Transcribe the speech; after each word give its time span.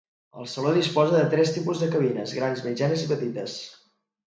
El 0.43 0.47
saló 0.53 0.71
disposa 0.77 1.13
de 1.19 1.27
tres 1.35 1.53
tipus 1.59 1.85
de 1.85 1.93
cabines: 1.95 2.37
grans, 2.41 2.67
mitjanes 2.71 3.09
i 3.09 3.15
petites. 3.17 3.65